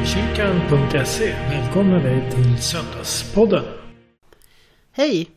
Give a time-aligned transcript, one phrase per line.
[0.00, 3.64] Pingstkyrkan.se välkomnar dig till Söndagspodden.
[4.92, 5.30] Hej!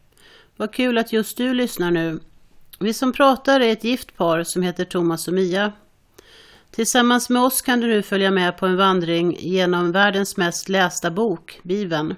[0.57, 2.19] Vad kul att just du lyssnar nu.
[2.79, 5.71] Vi som pratar är ett gift par som heter Thomas och Mia.
[6.71, 11.11] Tillsammans med oss kan du nu följa med på en vandring genom världens mest lästa
[11.11, 12.15] bok, Bibeln.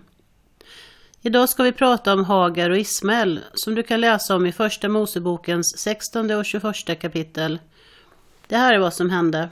[1.22, 4.90] Idag ska vi prata om Hagar och Ismael som du kan läsa om i Första
[4.90, 7.60] Mosebokens 16 och 21 kapitel.
[8.48, 9.50] Det här är vad som hände.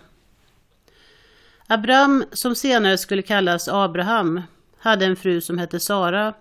[1.67, 4.41] Abram, som senare skulle kallas Abraham,
[4.77, 6.33] hade en fru som hette Sara.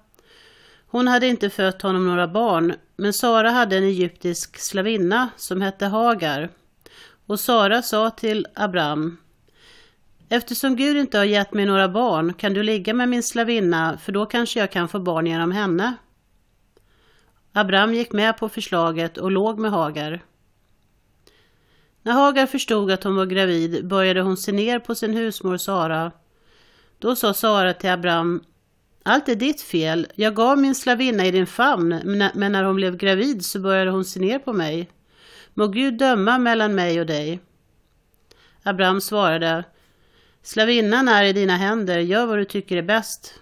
[0.87, 5.87] Hon hade inte fött honom några barn, men Sara hade en egyptisk slavinna som hette
[5.87, 6.51] Hagar.
[7.27, 9.16] Och Sara sa till Abram,
[10.29, 14.13] Eftersom Gud inte har gett mig några barn kan du ligga med min slavinna, för
[14.13, 15.95] då kanske jag kan få barn genom henne.
[17.52, 20.21] Abram gick med på förslaget och låg med Hagar.
[22.02, 26.13] När Hagar förstod att hon var gravid började hon se ner på sin husmor Sara.
[26.99, 28.45] Då sa Sara till Abram,
[29.02, 30.07] allt är ditt fel.
[30.15, 32.01] Jag gav min slavinna i din famn,
[32.35, 34.90] men när hon blev gravid så började hon se ner på mig.
[35.54, 37.40] Må Gud döma mellan mig och dig.
[38.62, 39.65] Abram svarade,
[40.43, 43.34] slavinnan är i dina händer, gör vad du tycker är bäst.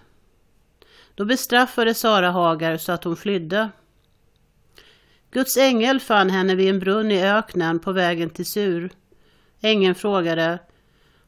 [1.15, 3.69] Då bestraffade Sara Hagar så att hon flydde.
[5.31, 8.89] Guds ängel fann henne vid en brunn i öknen på vägen till Sur.
[9.61, 10.59] Ängeln frågade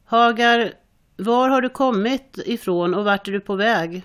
[0.04, 0.72] Hagar,
[1.16, 4.02] var har du kommit ifrån och vart är du på väg?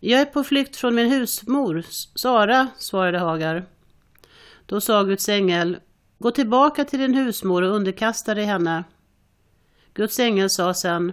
[0.00, 3.64] Jag är på flykt från min husmor, Sara, svarade Hagar.
[4.66, 5.76] Då sa Guds ängel,
[6.18, 8.84] gå tillbaka till din husmor och underkasta dig henne.
[9.94, 11.12] Guds ängel sa sen,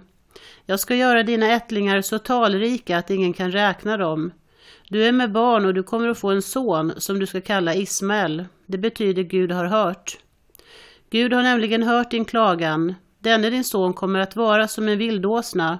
[0.66, 4.32] jag ska göra dina ättlingar så talrika att ingen kan räkna dem.
[4.90, 7.74] Du är med barn och du kommer att få en son som du ska kalla
[7.74, 8.44] Ismael.
[8.66, 10.18] Det betyder Gud har hört.
[11.10, 12.94] Gud har nämligen hört din klagan.
[13.18, 15.78] Denne din son kommer att vara som en vildåsna.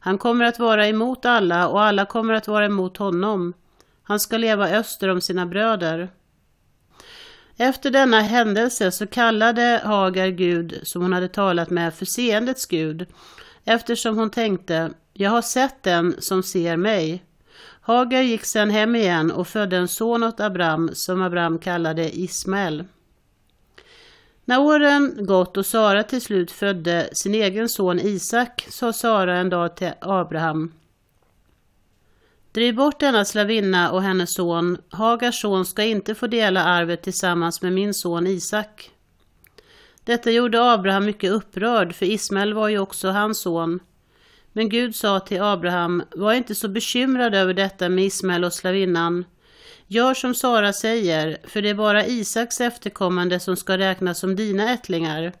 [0.00, 3.52] Han kommer att vara emot alla och alla kommer att vara emot honom.
[4.02, 6.08] Han ska leva öster om sina bröder.
[7.56, 13.06] Efter denna händelse så kallade Hagar Gud, som hon hade talat med, för seendets Gud,
[13.64, 17.22] eftersom hon tänkte, jag har sett den som ser mig.
[17.86, 22.84] Hagar gick sedan hem igen och födde en son åt Abram som Abram kallade Ismael.
[24.44, 29.50] När åren gått och Sara till slut födde sin egen son Isak sa Sara en
[29.50, 30.72] dag till Abraham
[32.52, 34.78] Driv bort denna slavinna och hennes son.
[34.90, 38.90] Hagars son ska inte få dela arvet tillsammans med min son Isak.
[40.04, 43.80] Detta gjorde Abraham mycket upprörd, för Ismael var ju också hans son.
[44.56, 49.24] Men Gud sa till Abraham, var inte så bekymrad över detta med Ismael och slavinnan.
[49.86, 54.72] Gör som Sara säger, för det är bara Isaks efterkommande som ska räknas som dina
[54.72, 55.32] ättlingar.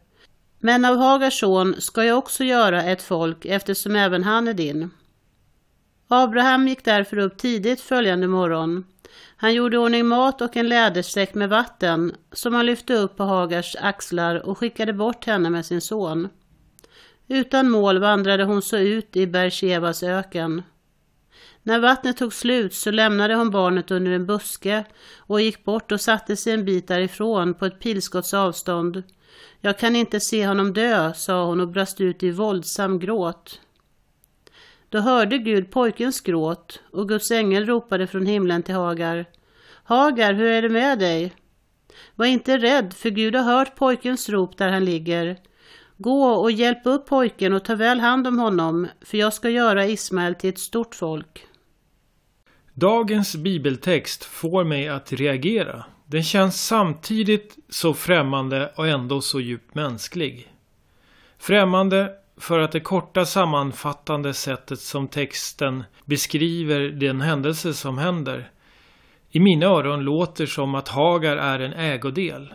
[0.58, 4.90] Men av Hagars son ska jag också göra ett folk, eftersom även han är din.
[6.08, 8.84] Abraham gick därför upp tidigt följande morgon.
[9.36, 13.76] Han gjorde ordning mat och en lädersäck med vatten som han lyfte upp på Hagars
[13.80, 16.28] axlar och skickade bort henne med sin son.
[17.28, 20.62] Utan mål vandrade hon så ut i Bershevas öken.
[21.62, 24.84] När vattnet tog slut så lämnade hon barnet under en buske
[25.16, 29.02] och gick bort och satte sig en bit därifrån på ett pilskotts avstånd.
[29.60, 33.60] Jag kan inte se honom dö, sa hon och brast ut i våldsam gråt.
[34.88, 39.26] Då hörde Gud pojkens gråt och Guds ängel ropade från himlen till Hagar.
[39.84, 41.34] Hagar, hur är det med dig?
[42.14, 45.38] Var inte rädd, för Gud har hört pojkens rop där han ligger.
[45.96, 49.86] Gå och hjälp upp pojken och ta väl hand om honom, för jag ska göra
[49.86, 51.46] Ismael till ett stort folk.
[52.74, 55.84] Dagens bibeltext får mig att reagera.
[56.06, 60.52] Den känns samtidigt så främmande och ändå så djupt mänsklig.
[61.38, 68.50] Främmande för att det korta sammanfattande sättet som texten beskriver den händelse som händer
[69.36, 72.54] i mina öron låter som att Hagar är en ägodel.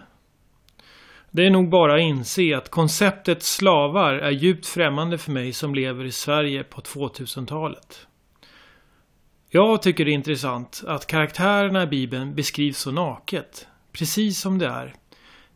[1.31, 5.75] Det är nog bara att inse att konceptet slavar är djupt främmande för mig som
[5.75, 8.07] lever i Sverige på 2000-talet.
[9.49, 14.67] Jag tycker det är intressant att karaktärerna i Bibeln beskrivs så naket, precis som det
[14.67, 14.95] är,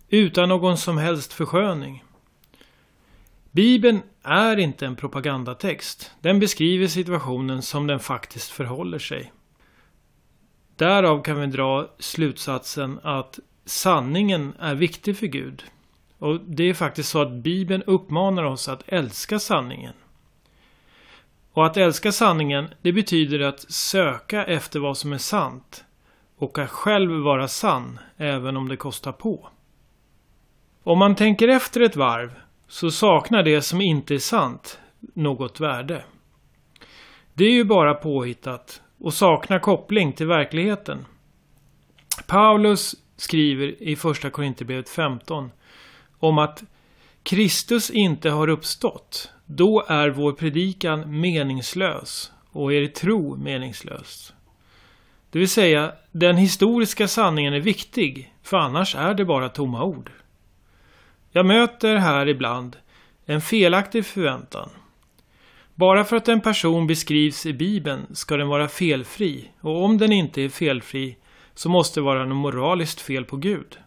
[0.09, 2.03] utan någon som helst försköning.
[3.51, 6.11] Bibeln är inte en propagandatext.
[6.21, 9.33] Den beskriver situationen som den faktiskt förhåller sig.
[10.75, 15.63] Därav kan vi dra slutsatsen att sanningen är viktig för Gud.
[16.17, 19.93] Och det är faktiskt så att Bibeln uppmanar oss att älska sanningen.
[21.53, 25.83] Och att älska sanningen, det betyder att söka efter vad som är sant.
[26.37, 29.49] Och att själv vara sann, även om det kostar på.
[30.83, 32.31] Om man tänker efter ett varv
[32.67, 36.03] så saknar det som inte är sant något värde.
[37.33, 41.05] Det är ju bara påhittat och saknar koppling till verkligheten.
[42.27, 45.51] Paulus skriver i första Korinthierbrevet 15
[46.19, 46.63] om att
[47.23, 49.31] Kristus inte har uppstått.
[49.45, 54.33] Då är vår predikan meningslös och er tro meningslös.
[55.31, 60.11] Det vill säga, den historiska sanningen är viktig, för annars är det bara tomma ord.
[61.31, 62.77] Jag möter här ibland
[63.25, 64.69] en felaktig förväntan.
[65.75, 70.11] Bara för att en person beskrivs i Bibeln ska den vara felfri och om den
[70.11, 71.17] inte är felfri
[71.55, 73.77] så måste det vara något moraliskt fel på Gud.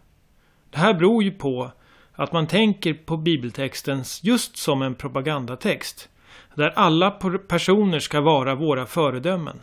[0.70, 1.72] Det här beror ju på
[2.12, 6.08] att man tänker på bibeltexten just som en propagandatext
[6.54, 7.10] där alla
[7.48, 9.60] personer ska vara våra föredömen.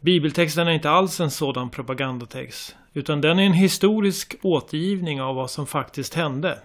[0.00, 5.50] Bibeltexten är inte alls en sådan propagandatext utan den är en historisk återgivning av vad
[5.50, 6.58] som faktiskt hände.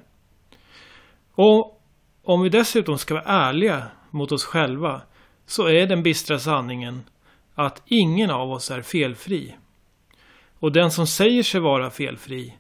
[1.36, 1.82] Och
[2.24, 5.02] om vi dessutom ska vara ärliga mot oss själva
[5.46, 7.04] så är den bistra sanningen
[7.56, 9.56] att ingen av oss är felfri.
[10.64, 12.54] Och den som säger sig vara felfri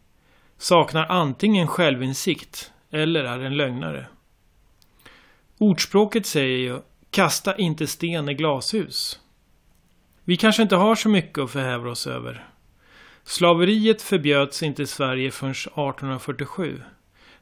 [0.57, 4.05] saknar antingen självinsikt eller är en lögnare.
[5.57, 6.79] Ordspråket säger ju
[7.11, 9.19] kasta inte sten i glashus.
[10.23, 12.47] Vi kanske inte har så mycket att förhäva oss över.
[13.23, 16.81] Slaveriet förbjöds inte i Sverige förrän 1847.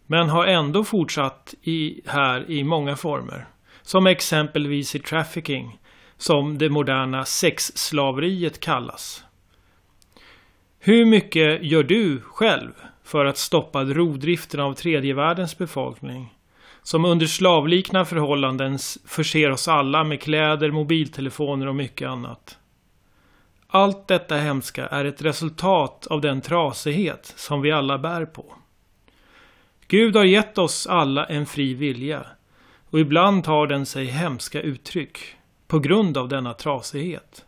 [0.06, 3.46] Men har ändå fortsatt i, här i många former.
[3.82, 5.80] Som exempelvis i trafficking,
[6.18, 9.24] som det moderna sexslaveriet kallas.
[10.84, 12.72] Hur mycket gör du själv
[13.04, 16.34] för att stoppa rovdriften av tredje världens befolkning?
[16.84, 22.58] Som under slavliknande förhållanden förser oss alla med kläder, mobiltelefoner och mycket annat.
[23.68, 28.46] Allt detta hemska är ett resultat av den trasighet som vi alla bär på.
[29.88, 32.26] Gud har gett oss alla en fri vilja
[32.90, 35.18] och ibland tar den sig hemska uttryck
[35.68, 37.46] på grund av denna trasighet.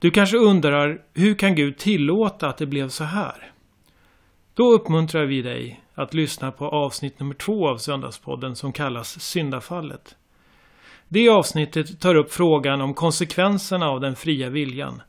[0.00, 3.52] Du kanske undrar, hur kan Gud tillåta att det blev så här?
[4.54, 10.16] Då uppmuntrar vi dig att lyssna på avsnitt nummer två av Söndagspodden som kallas Syndafallet.
[11.08, 15.02] Det avsnittet tar upp frågan om konsekvenserna av den fria viljan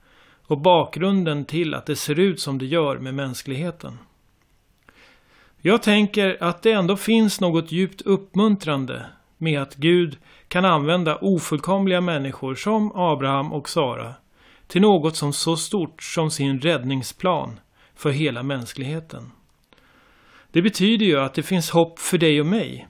[0.47, 3.97] och bakgrunden till att det ser ut som det gör med mänskligheten.
[5.61, 9.05] Jag tänker att det ändå finns något djupt uppmuntrande
[9.37, 10.17] med att Gud
[10.47, 14.13] kan använda ofullkomliga människor som Abraham och Sara
[14.71, 17.59] till något som så stort som sin räddningsplan
[17.95, 19.31] för hela mänskligheten.
[20.51, 22.87] Det betyder ju att det finns hopp för dig och mig.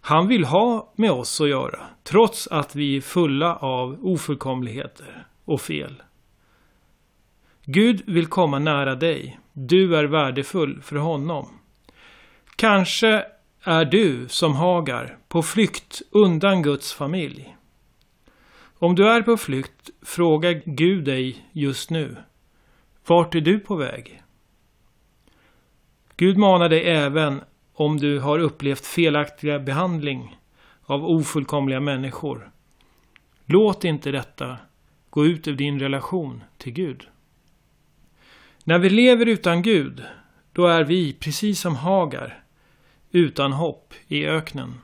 [0.00, 5.60] Han vill ha med oss att göra, trots att vi är fulla av ofullkomligheter och
[5.60, 6.02] fel.
[7.64, 9.40] Gud vill komma nära dig.
[9.52, 11.48] Du är värdefull för honom.
[12.56, 13.24] Kanske
[13.62, 17.55] är du som Hagar på flykt undan Guds familj.
[18.78, 22.16] Om du är på flykt, fråga Gud dig just nu.
[23.06, 24.22] Vart är du på väg?
[26.16, 27.40] Gud manar dig även
[27.72, 30.36] om du har upplevt felaktiga behandling
[30.82, 32.50] av ofullkomliga människor.
[33.44, 34.58] Låt inte detta
[35.10, 37.08] gå ut ur din relation till Gud.
[38.64, 40.02] När vi lever utan Gud,
[40.52, 42.44] då är vi, precis som Hagar,
[43.10, 44.74] utan hopp i öknen.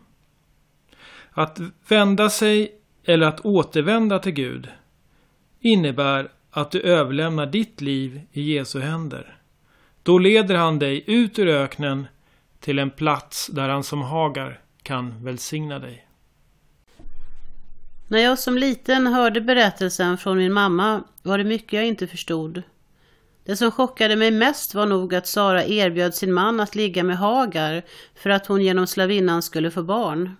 [1.31, 4.69] Att vända sig eller att återvända till Gud
[5.61, 9.37] innebär att du överlämnar ditt liv i Jesu händer.
[10.03, 12.07] Då leder han dig ut ur öknen
[12.61, 16.07] till en plats där han som Hagar kan välsigna dig.
[18.09, 22.63] När jag som liten hörde berättelsen från min mamma var det mycket jag inte förstod.
[23.45, 27.19] Det som chockade mig mest var nog att Sara erbjöd sin man att ligga med
[27.19, 27.83] Hagar
[28.15, 30.37] för att hon genom slavinnan skulle få barn.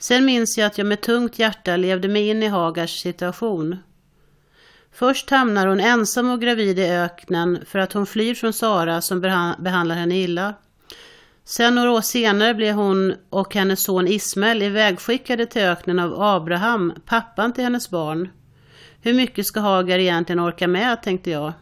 [0.00, 3.76] Sen minns jag att jag med tungt hjärta levde mig in i Hagars situation.
[4.92, 9.20] Först hamnar hon ensam och gravid i öknen för att hon flyr från Sara som
[9.58, 10.54] behandlar henne illa.
[11.44, 16.92] Sen några år senare blir hon och hennes son Ismael ivägskickade till öknen av Abraham,
[17.06, 18.28] pappan till hennes barn.
[19.02, 21.52] Hur mycket ska Hagar egentligen orka med, tänkte jag.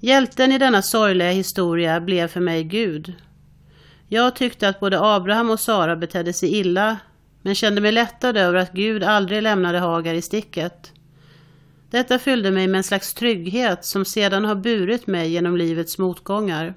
[0.00, 3.14] Hjälten i denna sorgliga historia blev för mig Gud.
[4.12, 6.98] Jag tyckte att både Abraham och Sara betedde sig illa,
[7.42, 10.92] men kände mig lättad över att Gud aldrig lämnade Hagar i sticket.
[11.90, 16.74] Detta fyllde mig med en slags trygghet som sedan har burit mig genom livets motgångar.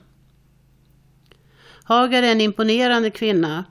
[1.84, 3.66] Hagar är en imponerande kvinna.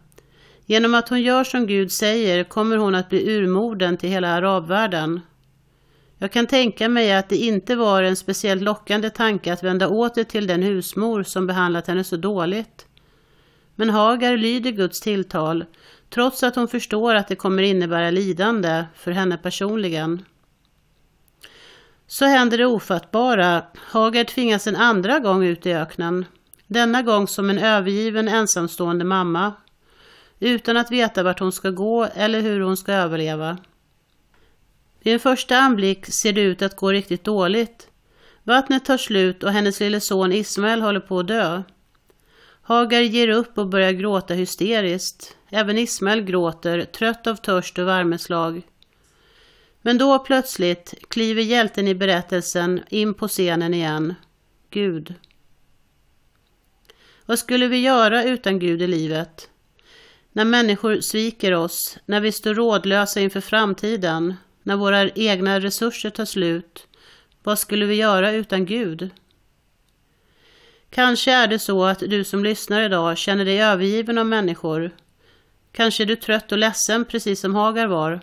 [0.66, 5.20] Genom att hon gör som Gud säger kommer hon att bli urmoden till hela arabvärlden.
[6.18, 10.24] Jag kan tänka mig att det inte var en speciellt lockande tanke att vända åter
[10.24, 12.86] till den husmor som behandlat henne så dåligt.
[13.74, 15.64] Men Hagar lyder Guds tilltal,
[16.10, 20.24] trots att hon förstår att det kommer innebära lidande för henne personligen.
[22.06, 23.62] Så händer det ofattbara.
[23.76, 26.24] Hagar tvingas en andra gång ut i öknen.
[26.66, 29.52] Denna gång som en övergiven ensamstående mamma.
[30.40, 33.58] Utan att veta vart hon ska gå eller hur hon ska överleva.
[35.02, 37.88] Vid en första anblick ser det ut att gå riktigt dåligt.
[38.42, 41.62] Vattnet tar slut och hennes lille son Ismael håller på att dö.
[42.62, 45.36] Hagar ger upp och börjar gråta hysteriskt.
[45.50, 48.62] Även Ismael gråter, trött av törst och värmeslag.
[49.82, 54.14] Men då plötsligt kliver hjälten i berättelsen in på scenen igen.
[54.70, 55.14] Gud.
[57.26, 59.48] Vad skulle vi göra utan Gud i livet?
[60.32, 66.24] När människor sviker oss, när vi står rådlösa inför framtiden, när våra egna resurser tar
[66.24, 66.86] slut,
[67.42, 69.10] vad skulle vi göra utan Gud?
[70.94, 74.90] Kanske är det så att du som lyssnar idag känner dig övergiven av människor.
[75.72, 78.20] Kanske är du trött och ledsen precis som Hagar var.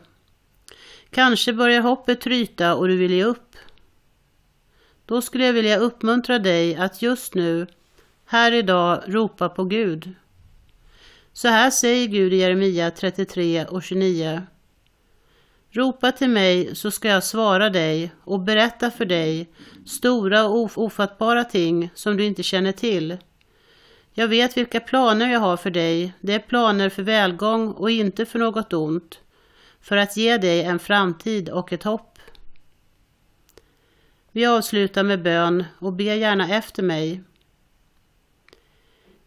[1.10, 3.56] Kanske börjar hoppet tryta och du vill ge upp.
[5.06, 7.68] Då skulle jag vilja uppmuntra dig att just nu,
[8.26, 10.14] här idag, ropa på Gud.
[11.34, 14.42] Så här säger Gud i Jeremia 33 och 29.
[15.72, 19.50] Ropa till mig så ska jag svara dig och berätta för dig
[19.86, 23.18] stora och ofattbara ting som du inte känner till.
[24.14, 26.14] Jag vet vilka planer jag har för dig.
[26.20, 29.20] Det är planer för välgång och inte för något ont.
[29.82, 32.20] För att ge dig en framtid och ett hopp.
[34.32, 37.24] Vi avslutar med bön och ber gärna efter mig.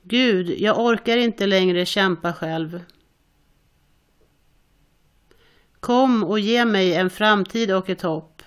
[0.02, 2.80] Gud, jag orkar inte längre kämpa själv.
[5.82, 8.42] Kom och ge mig en framtid och ett hopp.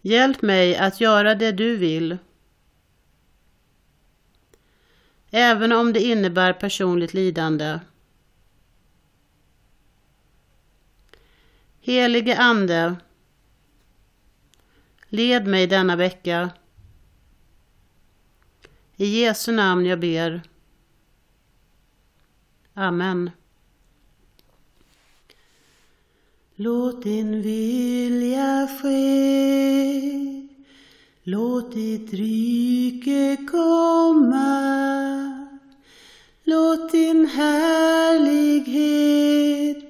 [0.00, 2.18] Hjälp mig att göra det du vill.
[5.30, 7.80] Även om det innebär personligt lidande.
[11.80, 12.96] Helige Ande,
[15.08, 16.50] led mig denna vecka.
[18.96, 20.42] I Jesu namn jag ber.
[22.74, 23.30] Amen.
[26.64, 28.92] Låt din vilja ske,
[31.22, 34.52] låt ditt rike komma.
[36.44, 38.70] Låt din härlighet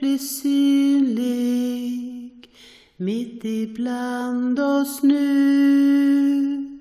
[0.01, 1.41] bli synlig
[2.97, 6.79] mitt ibland oss nu.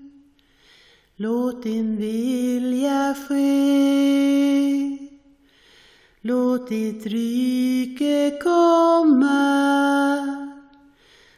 [1.15, 4.40] Låt din vilja ske
[6.23, 9.41] Låt ditt rike komma.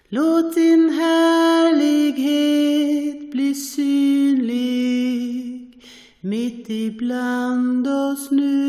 [0.09, 2.11] Låt din härlighet
[3.31, 4.73] bli synlig
[6.19, 8.63] mitt ibland oss nu.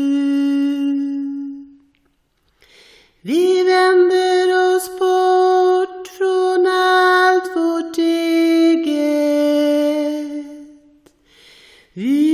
[3.21, 8.85] Vi vänder oss bort från allt vårt eget.
[11.93, 12.24] Vi